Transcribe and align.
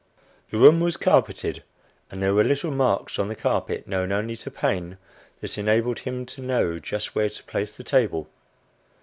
The 0.49 0.57
room 0.57 0.79
was 0.79 0.97
carpeted, 0.97 1.61
and 2.09 2.23
there 2.23 2.33
were 2.33 2.43
little 2.43 2.71
marks 2.71 3.19
on 3.19 3.27
the 3.27 3.35
carpet, 3.35 3.87
known 3.87 4.11
only 4.11 4.35
to 4.37 4.49
Paine, 4.49 4.97
that 5.41 5.59
enabled 5.59 5.99
him 5.99 6.25
to 6.25 6.41
know 6.41 6.79
just 6.79 7.13
where 7.13 7.29
to 7.29 7.43
place 7.43 7.77
the 7.77 7.83
table. 7.83 8.27